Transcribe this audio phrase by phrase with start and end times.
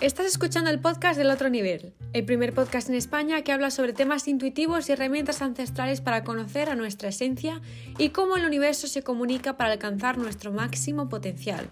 [0.00, 3.92] Estás escuchando el podcast del otro nivel, el primer podcast en España que habla sobre
[3.92, 7.62] temas intuitivos y herramientas ancestrales para conocer a nuestra esencia
[7.96, 11.68] y cómo el universo se comunica para alcanzar nuestro máximo potencial.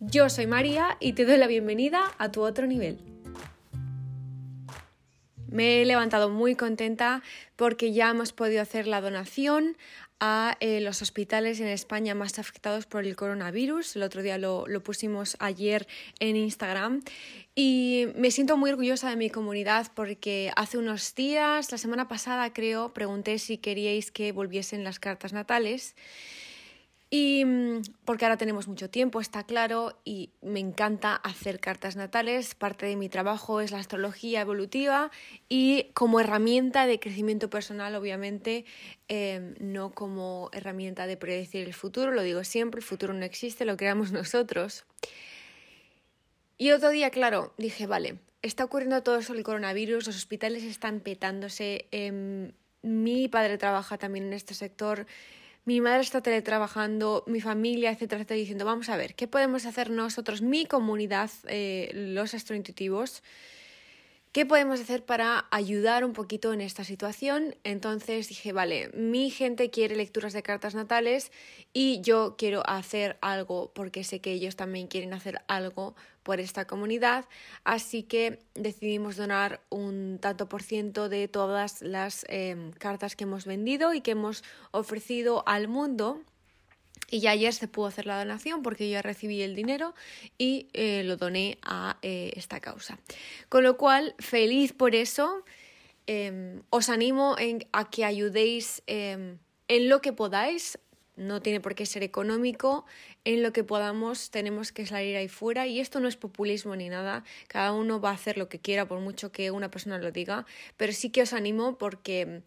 [0.00, 2.98] Yo soy María y te doy la bienvenida a tu otro nivel.
[5.48, 7.22] Me he levantado muy contenta
[7.56, 9.76] porque ya hemos podido hacer la donación
[10.20, 13.96] a eh, los hospitales en España más afectados por el coronavirus.
[13.96, 15.86] El otro día lo, lo, pusimos ayer
[16.20, 17.02] en Instagram
[17.54, 22.52] y me siento muy orgullosa de mi comunidad porque hace unos días, la semana pasada
[22.52, 25.94] creo, pregunté si queríais que volviesen las cartas natales
[27.08, 32.54] y mm, porque ahora tenemos mucho tiempo, está claro, y me encanta hacer cartas natales.
[32.54, 35.10] Parte de mi trabajo es la astrología evolutiva
[35.48, 38.64] y como herramienta de crecimiento personal, obviamente,
[39.08, 43.64] em, no como herramienta de predecir el futuro, lo digo siempre, el futuro no existe,
[43.64, 44.84] lo creamos nosotros.
[46.58, 51.00] Y otro día, claro, dije, vale, está ocurriendo todo eso el coronavirus, los hospitales están
[51.00, 55.06] petándose, em, mi padre trabaja también en este sector
[55.66, 59.90] mi madre está teletrabajando, mi familia, etcétera, está diciendo, vamos a ver, ¿qué podemos hacer
[59.90, 63.24] nosotros, mi comunidad, eh, los astrointuitivos?
[64.36, 67.54] ¿Qué podemos hacer para ayudar un poquito en esta situación?
[67.64, 71.32] Entonces dije, vale, mi gente quiere lecturas de cartas natales
[71.72, 76.66] y yo quiero hacer algo porque sé que ellos también quieren hacer algo por esta
[76.66, 77.24] comunidad,
[77.64, 83.46] así que decidimos donar un tanto por ciento de todas las em, cartas que hemos
[83.46, 86.20] vendido y que hemos ofrecido al mundo
[87.10, 89.94] y ya ayer se pudo hacer la donación porque yo ya recibí el dinero
[90.38, 92.98] y eh, lo doné a eh, esta causa.
[93.48, 95.44] Con lo cual, feliz por eso.
[96.08, 97.36] Em, os animo
[97.72, 100.78] a que ayudéis em, en lo que podáis.
[101.16, 102.84] No tiene por qué ser económico.
[103.24, 105.66] En lo que podamos tenemos que salir ahí fuera.
[105.66, 107.24] Y esto no es populismo ni nada.
[107.48, 110.44] Cada uno va a hacer lo que quiera por mucho que una persona lo diga.
[110.76, 112.42] Pero sí que os animo porque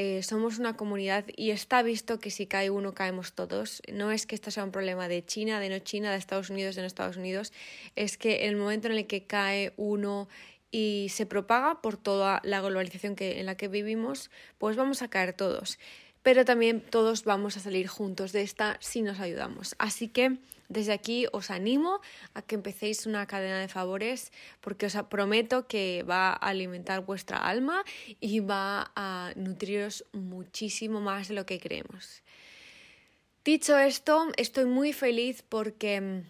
[0.00, 3.82] eh, somos una comunidad y está visto que si cae uno caemos todos.
[3.92, 6.76] No es que esto sea un problema de China, de no China, de Estados Unidos,
[6.76, 7.52] de no Estados Unidos,
[7.96, 10.28] es que en el momento en el que cae uno
[10.70, 15.08] y se propaga por toda la globalización que, en la que vivimos, pues vamos a
[15.08, 15.80] caer todos.
[16.22, 19.74] Pero también todos vamos a salir juntos de esta si nos ayudamos.
[19.80, 22.00] Así que desde aquí os animo
[22.34, 27.38] a que empecéis una cadena de favores porque os prometo que va a alimentar vuestra
[27.38, 27.84] alma
[28.20, 32.22] y va a nutriros muchísimo más de lo que creemos.
[33.44, 36.20] Dicho esto, estoy muy feliz porque mm,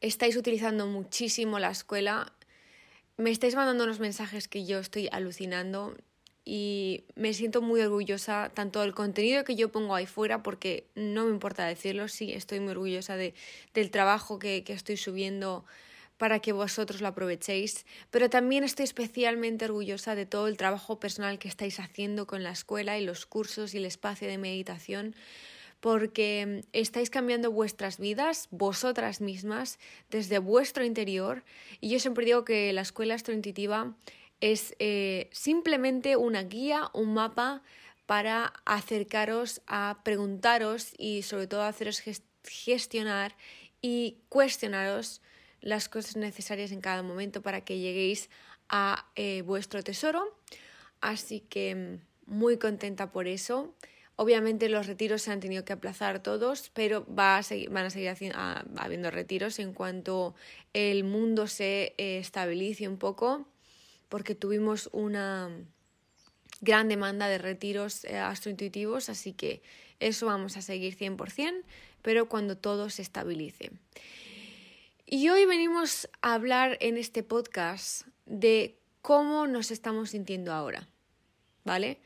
[0.00, 2.32] estáis utilizando muchísimo la escuela.
[3.18, 5.94] Me estáis mandando unos mensajes que yo estoy alucinando
[6.44, 11.24] y me siento muy orgullosa tanto del contenido que yo pongo ahí fuera porque no
[11.24, 13.34] me importa decirlo, sí, estoy muy orgullosa de,
[13.72, 15.64] del trabajo que, que estoy subiendo
[16.18, 21.38] para que vosotros lo aprovechéis, pero también estoy especialmente orgullosa de todo el trabajo personal
[21.38, 25.14] que estáis haciendo con la escuela y los cursos y el espacio de meditación,
[25.80, 29.78] porque estáis cambiando vuestras vidas, vosotras mismas,
[30.10, 31.42] desde vuestro interior,
[31.80, 33.94] y yo siempre digo que la escuela astrointuitiva
[34.40, 37.62] es eh, simplemente una guía, un mapa
[38.06, 42.02] para acercaros a preguntaros y sobre todo haceros
[42.42, 43.36] gestionar
[43.80, 45.22] y cuestionaros
[45.60, 48.28] las cosas necesarias en cada momento para que lleguéis
[48.68, 50.38] a eh, vuestro tesoro.
[51.00, 53.74] Así que mm, muy contenta por eso.
[54.16, 57.90] Obviamente los retiros se han tenido que aplazar todos, pero va a seguir, van a
[57.90, 58.14] seguir
[58.76, 60.34] habiendo retiros en cuanto
[60.72, 63.48] el mundo se eh, estabilice un poco
[64.14, 65.50] porque tuvimos una
[66.60, 69.60] gran demanda de retiros eh, astrointuitivos, así que
[69.98, 71.64] eso vamos a seguir 100%,
[72.00, 73.72] pero cuando todo se estabilice.
[75.04, 80.86] Y hoy venimos a hablar en este podcast de cómo nos estamos sintiendo ahora,
[81.64, 81.98] ¿vale?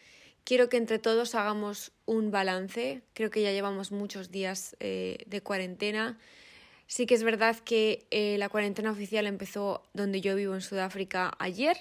[0.44, 5.42] Quiero que entre todos hagamos un balance, creo que ya llevamos muchos días eh, de
[5.42, 6.18] cuarentena,
[6.88, 11.36] Sí que es verdad que eh, la cuarentena oficial empezó donde yo vivo en Sudáfrica
[11.38, 11.77] ayer,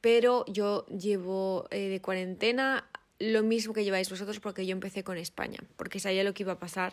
[0.00, 2.88] pero yo llevo eh, de cuarentena
[3.18, 6.52] lo mismo que lleváis vosotros porque yo empecé con España, porque sabía lo que iba
[6.52, 6.92] a pasar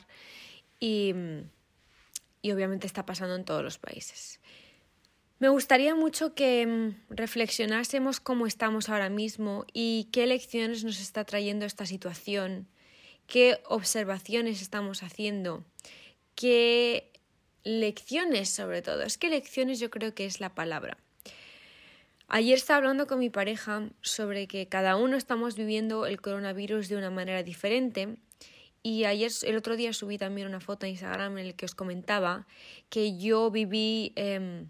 [0.80, 1.14] y,
[2.42, 4.40] y obviamente está pasando en todos los países.
[5.40, 11.26] Me gustaría mucho que mm, reflexionásemos cómo estamos ahora mismo y qué lecciones nos está
[11.26, 12.68] trayendo esta situación,
[13.28, 15.64] qué observaciones estamos haciendo,
[16.34, 17.12] qué
[17.64, 19.04] lecciones sobre todo.
[19.04, 20.98] Es que lecciones yo creo que es la palabra.
[22.30, 26.98] Ayer estaba hablando con mi pareja sobre que cada uno estamos viviendo el coronavirus de
[26.98, 28.18] una manera diferente
[28.84, 31.74] y ayer, el otro día subí también una foto a Instagram en la que os
[31.74, 32.46] comentaba
[32.90, 34.70] que yo viví em,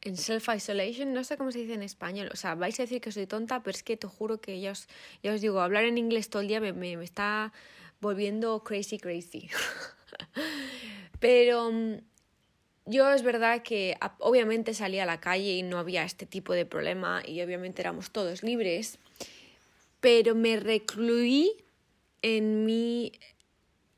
[0.00, 3.12] en self-isolation, no sé cómo se dice en español, o sea, vais a decir que
[3.12, 4.88] soy tonta, pero es que te juro que ya os,
[5.22, 7.52] ya os digo, hablar en inglés todo el día me, me, me está
[8.00, 9.50] volviendo crazy, crazy.
[11.20, 11.98] pero mm,
[12.88, 16.64] yo es verdad que obviamente salía a la calle y no había este tipo de
[16.64, 18.98] problema y obviamente éramos todos libres,
[20.00, 21.52] pero me recluí
[22.22, 23.12] en mi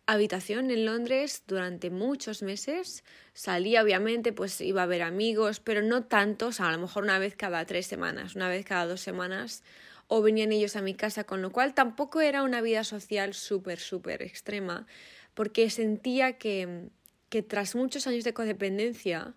[0.07, 3.05] habitación en Londres durante muchos meses.
[3.33, 7.37] Salía, obviamente, pues iba a ver amigos, pero no tantos, a lo mejor una vez
[7.37, 9.63] cada tres semanas, una vez cada dos semanas,
[10.09, 13.79] o venían ellos a mi casa, con lo cual tampoco era una vida social súper,
[13.79, 14.89] súper extrema,
[15.35, 16.89] porque sentía que,
[17.31, 19.35] que tras muchos años de codependencia,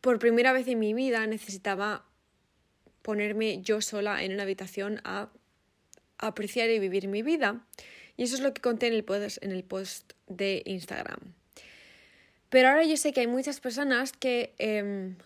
[0.00, 2.04] por primera vez en mi vida necesitaba
[3.02, 5.30] ponerme yo sola en una habitación a
[6.18, 7.64] apreciar y vivir mi vida.
[8.16, 11.34] Y eso es lo que conté en el post, en el post de Instagram.
[12.48, 14.54] Pero ahora yo sé que hay muchas personas que...
[14.58, 15.16] Em,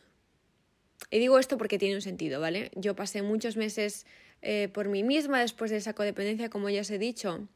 [1.10, 2.70] y digo esto porque tiene un sentido, ¿vale?
[2.74, 4.06] Yo pasé muchos meses
[4.42, 7.48] eh, por mí misma después de esa codependencia, como ya os he dicho.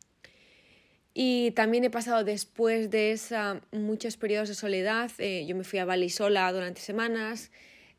[1.20, 5.10] Y también he pasado después de esa muchos periodos de soledad.
[5.18, 7.50] Eh, yo me fui a Bali sola durante semanas.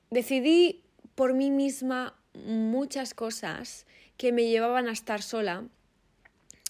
[0.10, 0.86] Decidí
[1.16, 3.86] por mí misma muchas cosas
[4.16, 5.66] que me llevaban a estar sola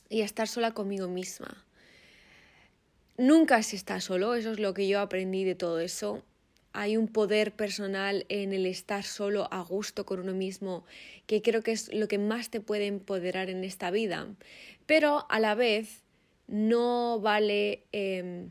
[0.09, 1.63] y a estar sola conmigo misma.
[3.19, 6.23] Nunca se está solo, eso es lo que yo aprendí de todo eso.
[6.73, 10.83] Hay un poder personal en el estar solo a gusto con uno mismo,
[11.27, 14.25] que creo que es lo que más te puede empoderar en esta vida.
[14.87, 16.01] Pero a la vez
[16.49, 18.49] no vale em,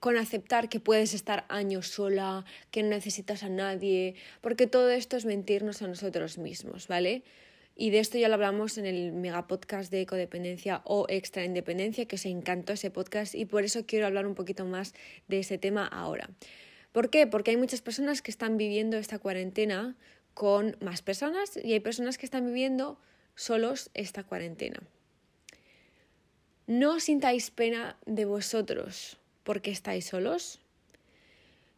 [0.00, 5.16] con aceptar que puedes estar años sola, que no necesitas a nadie, porque todo esto
[5.16, 7.22] es mentirnos a nosotros mismos, ¿vale?
[7.74, 12.06] Y de esto ya lo hablamos en el mega podcast de codependencia o extra independencia,
[12.06, 14.94] que se encantó ese podcast y por eso quiero hablar un poquito más
[15.28, 16.30] de ese tema ahora.
[16.92, 17.26] ¿Por qué?
[17.26, 19.96] Porque hay muchas personas que están viviendo esta cuarentena
[20.32, 22.98] con más personas y hay personas que están viviendo
[23.34, 24.80] solos esta cuarentena.
[26.66, 30.58] No sintáis pena de vosotros porque estáis solos,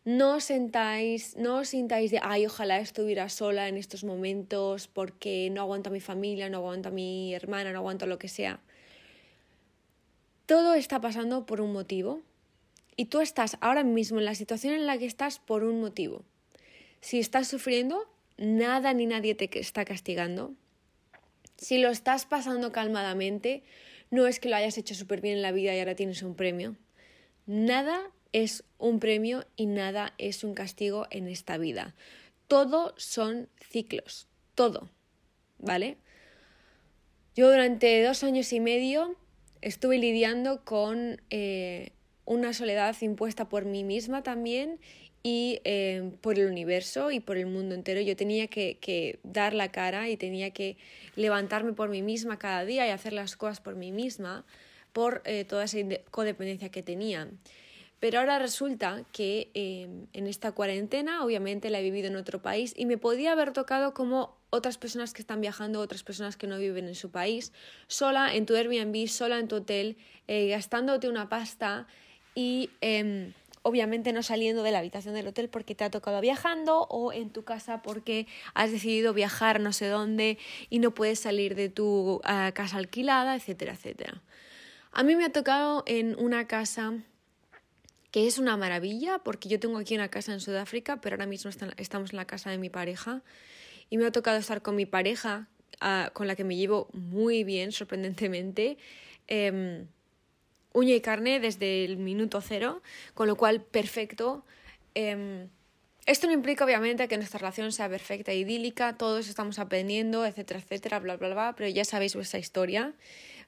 [0.06, 5.60] no sentáis, no os sintáis de, ay, ojalá estuviera sola en estos momentos porque no
[5.60, 8.60] aguanto a mi familia, no aguanto a mi hermana, no aguanto lo que sea.
[10.46, 12.22] Todo está pasando por un motivo
[12.96, 16.22] y tú estás ahora mismo en la situación en la que estás por un motivo.
[17.02, 18.08] Si estás sufriendo,
[18.38, 20.54] nada ni nadie te está castigando.
[21.58, 23.62] Si lo estás pasando calmadamente,
[24.10, 26.34] no es que lo hayas hecho súper bien en la vida y ahora tienes un
[26.34, 26.76] premio.
[27.46, 31.94] Nada es un premio y nada es un castigo en esta vida.
[32.46, 34.88] Todo son ciclos, todo,
[35.58, 35.96] ¿vale?
[37.34, 39.16] Yo durante dos años y medio
[39.60, 41.92] estuve lidiando con eh,
[42.24, 44.80] una soledad impuesta por mí misma también
[45.22, 48.00] y eh, por el universo y por el mundo entero.
[48.00, 50.76] Yo tenía que, dar la cara y tenía que
[51.16, 54.44] levantarme por mí misma cada día y hacer las cosas por mí misma
[54.92, 55.78] por eh, toda esa
[56.10, 57.28] codependencia que tenía.
[58.00, 62.72] Pero ahora resulta que em, en esta cuarentena, obviamente la he vivido en otro país
[62.76, 66.58] y me podía haber tocado como otras personas que están viajando, otras personas que no
[66.58, 67.52] viven en su país,
[67.88, 69.96] sola en tu Airbnb, sola en tu hotel,
[70.28, 71.88] eh, gastándote una pasta
[72.36, 73.32] y em,
[73.68, 77.30] obviamente no saliendo de la habitación del hotel porque te ha tocado viajando o en
[77.30, 80.38] tu casa porque has decidido viajar no sé dónde
[80.70, 84.22] y no puedes salir de tu eh, casa alquilada, etcétera, etcétera.
[84.92, 86.94] A mí me ha tocado en una casa
[88.10, 91.50] que es una maravilla porque yo tengo aquí una casa en Sudáfrica, pero ahora mismo
[91.76, 93.22] estamos en la casa de mi pareja
[93.90, 95.48] y me ha tocado estar con mi pareja,
[95.80, 98.78] ah, con la que me llevo muy bien, sorprendentemente,
[99.26, 99.86] em,
[100.78, 102.82] uña y carne desde el minuto cero,
[103.14, 104.44] con lo cual perfecto.
[104.94, 105.48] Em,
[106.06, 111.00] esto no implica obviamente que nuestra relación sea perfecta idílica, todos estamos aprendiendo, etcétera, etcétera,
[111.00, 112.94] bla, bla, bla, pero ya sabéis vuestra historia.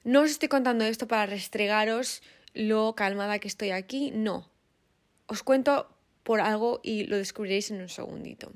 [0.03, 2.21] No os estoy contando esto para restregaros
[2.53, 4.49] lo calmada que estoy aquí, no.
[5.25, 5.87] Os cuento
[6.23, 8.51] por algo y lo descubriréis en un segundito.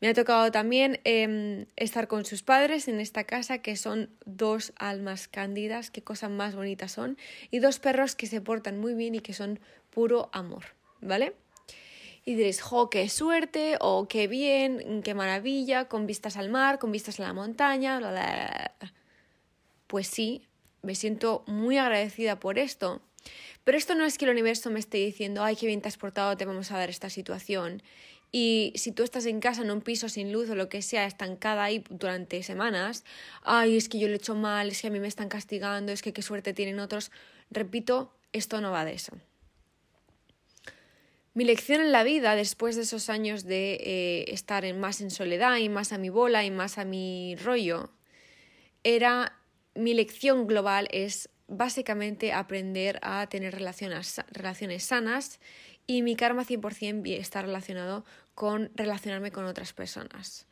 [0.00, 4.72] Me ha tocado también em, estar con sus padres en esta casa, que son dos
[4.76, 7.16] almas cándidas, qué cosas más bonitas son,
[7.50, 9.60] y dos perros que se portan muy bien y que son
[9.90, 10.64] puro amor,
[11.00, 11.34] ¿vale?
[12.24, 16.90] Y diréis, jo, qué suerte, o qué bien, qué maravilla, con vistas al mar, con
[16.90, 18.74] vistas a la montaña, bla.
[19.86, 20.46] Pues sí,
[20.82, 23.02] me siento muy agradecida por esto,
[23.64, 25.96] pero esto no es que el universo me esté diciendo, ay, qué bien te has
[25.96, 27.82] portado, te vamos a dar esta situación.
[28.36, 31.06] Y si tú estás en casa en un piso sin luz o lo que sea,
[31.06, 33.04] estancada ahí durante semanas,
[33.44, 35.92] ay, es que yo lo he hecho mal, es que a mí me están castigando,
[35.92, 37.12] es que qué suerte tienen otros.
[37.52, 39.16] Repito, esto no va de eso.
[41.32, 45.56] Mi lección en la vida, después de esos años de eh, estar más en soledad
[45.58, 47.92] y más a mi bola y más a mi rollo,
[48.82, 49.38] era
[49.76, 55.38] mi lección global es básicamente aprender a tener relaciones, relaciones sanas
[55.86, 60.46] y mi karma 100% está relacionado con relacionarme con otras personas.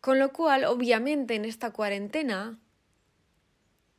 [0.00, 2.58] Con lo cual, obviamente, en esta cuarentena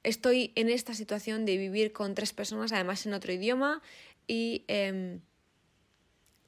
[0.04, 3.82] estoy en esta situación de vivir con tres personas, además en otro idioma
[4.28, 5.22] y em,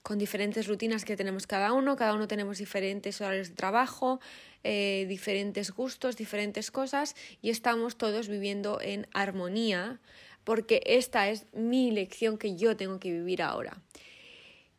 [0.03, 4.19] con diferentes rutinas que tenemos cada uno, cada uno tenemos diferentes horarios de trabajo,
[4.63, 9.99] eh, diferentes gustos, diferentes cosas y estamos todos viviendo en armonía
[10.43, 13.81] porque esta es mi lección que yo tengo que vivir ahora.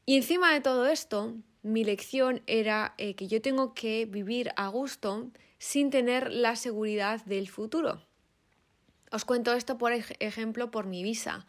[0.08, 4.68] Y encima de todo esto, mi lección era eh, que yo tengo que vivir a
[4.68, 8.00] gusto sin tener la seguridad del futuro.
[9.12, 11.46] Os cuento esto, por ejemplo, por mi visa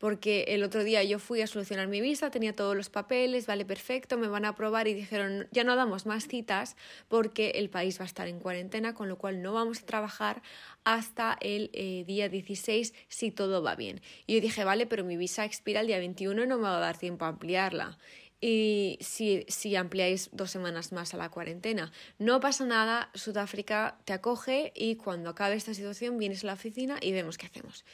[0.00, 3.66] porque el otro día yo fui a solucionar mi visa, tenía todos los papeles, vale,
[3.66, 6.74] perfecto, me van a aprobar y dijeron, ya no damos más citas
[7.06, 10.42] porque el país va a estar en cuarentena, con lo cual no vamos a trabajar
[10.84, 14.00] hasta el eh, día 16 si todo va bien.
[14.26, 16.78] Y yo dije, vale, pero mi visa expira el día 21 y no me va
[16.78, 17.98] a dar tiempo a ampliarla
[18.40, 21.92] y si, si, ampliáis dos semanas más a la cuarentena.
[22.18, 26.96] No pasa nada, Sudáfrica te acoge y cuando acabe esta situación vienes a la oficina
[27.02, 27.84] y vemos qué hacemos.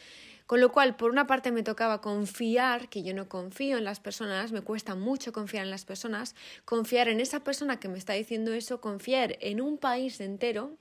[0.46, 3.98] Con lo cual, por una parte me tocaba confiar, que yo no confío en las
[3.98, 8.12] personas, me cuesta mucho confiar en las personas, confiar en esa persona que me está
[8.12, 10.76] diciendo eso, confiar en un país entero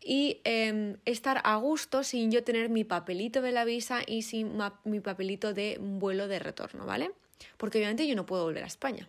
[0.00, 4.58] y em, estar a gusto sin yo tener mi papelito de la visa y sin
[4.84, 7.12] mi papelito de vuelo de retorno, ¿vale?
[7.58, 9.06] Porque obviamente yo no puedo volver a España.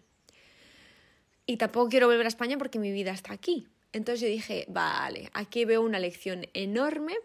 [1.45, 3.67] Y tampoco quiero volver a España porque mi vida está aquí.
[3.93, 7.15] Entonces yo dije, vale, aquí veo una lección enorme,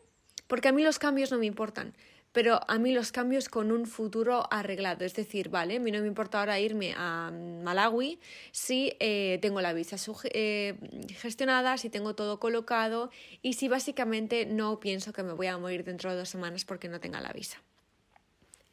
[0.46, 1.94] porque a mí los cambios no me importan
[2.38, 5.04] pero a mí los cambios con un futuro arreglado.
[5.04, 8.20] Es decir, vale, a mí no me importa ahora irme a Malawi
[8.52, 9.96] si eh, tengo la visa
[10.32, 10.78] eh,
[11.16, 13.10] gestionada, si tengo todo colocado
[13.42, 16.88] y si básicamente no pienso que me voy a morir dentro de dos semanas porque
[16.88, 17.60] no tenga la visa.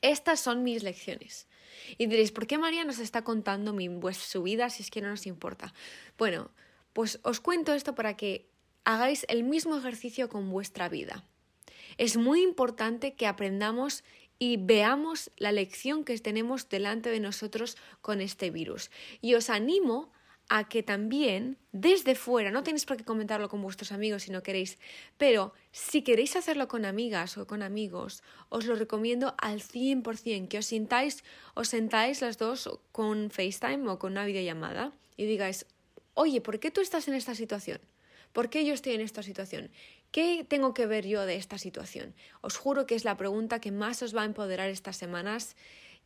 [0.04, 1.48] Estas son mis lecciones.
[1.98, 5.10] Y diréis, ¿por qué María nos está contando mi, su vida si es que no
[5.10, 5.74] nos importa?
[6.20, 6.52] Bueno,
[6.94, 8.48] pues os cuento esto para que
[8.84, 11.24] hagáis el mismo ejercicio con vuestra vida.
[11.98, 14.04] Es muy importante que aprendamos
[14.38, 18.92] y veamos la lección que tenemos delante de nosotros con este virus.
[19.22, 20.12] Y os animo
[20.50, 24.44] a que también desde fuera, no tenéis por qué comentarlo con vuestros amigos si no
[24.44, 24.78] queréis,
[25.18, 30.60] pero si queréis hacerlo con amigas o con amigos, os lo recomiendo al 100%, que
[30.60, 31.24] os sintáis,
[31.56, 35.66] os sentáis las dos con FaceTime o con una videollamada y digáis,
[36.14, 37.80] oye, ¿por qué tú estás en esta situación?
[38.36, 39.72] ¿Por qué yo estoy en esta situación?
[40.12, 42.14] ¿Qué tengo que ver yo de esta situación?
[42.42, 45.56] Os juro que es la pregunta que más os va a empoderar estas semanas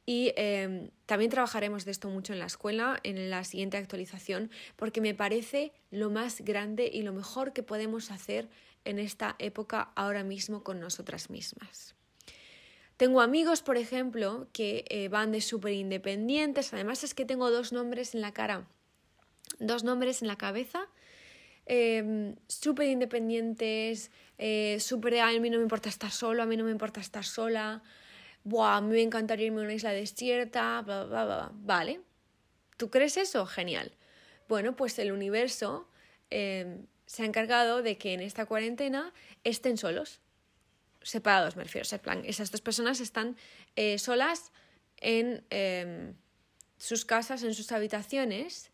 [0.06, 5.02] y em, también trabajaremos de esto mucho en la escuela, en la siguiente actualización, porque
[5.02, 8.48] me parece lo más grande y lo mejor que podemos hacer
[8.86, 11.96] en esta época ahora mismo con nosotras mismas.
[12.98, 17.74] Tengo amigos, por ejemplo, que eh, van de súper independientes, además es que tengo dos
[17.74, 18.68] nombres en la cara,
[19.58, 20.88] dos nombres en la cabeza
[21.72, 24.10] eh, súper independientes,
[24.40, 27.24] eh, súper, a mí no me importa estar solo, a mí no me importa estar
[27.24, 27.84] sola,
[28.44, 32.02] Buah, a mí me encantaría irme a una isla desierta, bla, bla, bla, Vale,
[32.78, 33.46] ¿tú crees eso?
[33.46, 33.92] Genial.
[34.48, 35.88] Bueno, pues el universo
[36.32, 40.22] em, se ha encargado de que en esta cuarentena estén solos,
[41.04, 41.88] separados, me refiero.
[41.88, 43.38] O plan, esas dos personas están
[43.76, 44.52] eh, solas
[44.98, 46.16] en em,
[46.78, 48.72] sus casas, en sus habitaciones,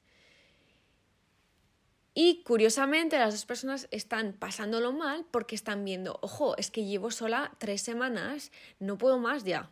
[2.18, 7.12] y curiosamente las dos personas están pasándolo mal porque están viendo, ojo, es que llevo
[7.12, 9.70] sola tres semanas, no puedo más ya.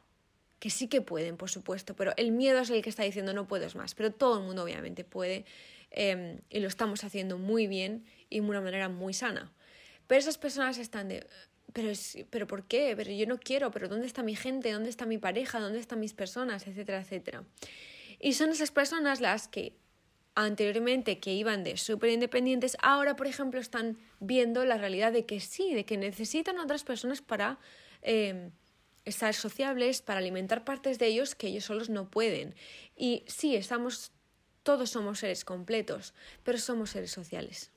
[0.59, 3.47] Que sí que pueden, por supuesto, pero el miedo es el que está diciendo no
[3.47, 3.95] puedes más.
[3.95, 5.45] Pero todo el mundo obviamente puede
[5.89, 9.53] em, y lo estamos haciendo muy bien y de una manera muy sana.
[10.07, 11.25] Pero esas personas están de,
[11.71, 11.93] pero,
[12.29, 12.93] pero ¿por qué?
[12.97, 14.69] Pero yo no quiero, pero ¿dónde está mi gente?
[14.69, 15.61] ¿Dónde está mi pareja?
[15.61, 16.67] ¿Dónde están mis personas?
[16.67, 17.45] Etcétera, etcétera.
[18.19, 19.77] Y son esas personas las que
[20.35, 25.39] anteriormente que iban de súper independientes, ahora, por ejemplo, están viendo la realidad de que
[25.39, 27.59] sí, de que necesitan otras personas para
[28.01, 28.51] em,
[29.05, 32.55] estar sociables, para alimentar partes de ellos que ellos solos no pueden.
[32.95, 34.11] Y sí, estamos,
[34.63, 36.13] todos somos seres completos,
[36.43, 37.71] pero somos seres sociales.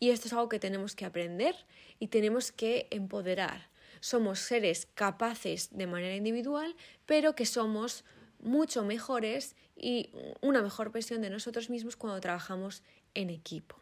[0.00, 1.54] Y esto es algo que tenemos que aprender
[1.98, 3.70] y tenemos que empoderar.
[4.00, 8.04] Somos seres capaces de manera individual, pero que somos
[8.40, 12.82] mucho mejores y una mejor versión de nosotros mismos cuando trabajamos
[13.14, 13.76] en equipo.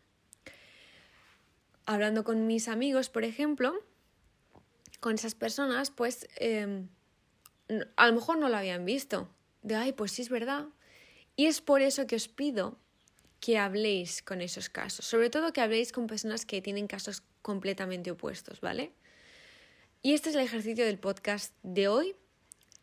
[1.87, 3.75] Hablando con mis amigos, por ejemplo,
[5.01, 6.89] con esas personas, pues em,
[7.97, 9.29] a lo mejor no lo habían visto.
[9.63, 10.67] De, ay, pues sí es verdad,
[11.39, 12.79] Y es por eso que os pido
[13.41, 18.11] que habléis con esos casos, sobre todo que habléis con personas que tienen casos completamente
[18.11, 18.93] opuestos, ¿vale?
[20.03, 22.17] Y este es el ejercicio del podcast de hoy.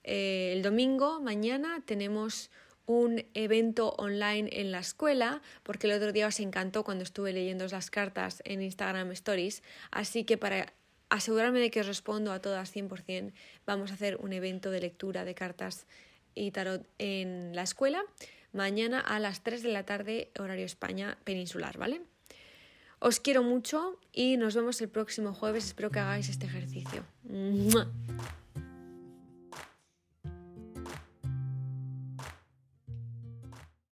[0.03, 2.51] Eh, el domingo, mañana, tenemos
[2.85, 7.65] un evento online en la escuela, porque el otro día os encantó cuando estuve leyendo
[7.67, 10.73] las cartas en Instagram Stories, así que para
[11.09, 13.33] asegurarme de que os respondo a todas 100%,
[13.65, 15.85] vamos a hacer un evento de lectura de cartas
[16.35, 18.03] y tarot en la escuela,
[18.51, 22.01] mañana a las 3 de la tarde, horario España peninsular, ¿vale?
[22.99, 27.03] Os quiero mucho y nos vemos el próximo jueves, espero que hagáis este ejercicio.